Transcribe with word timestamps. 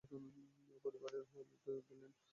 ঐ 0.03 0.77
পরিবারের 0.83 1.25
লোকদের 1.33 1.77
দিলেন। 1.87 2.11